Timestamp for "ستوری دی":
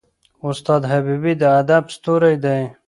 1.95-2.59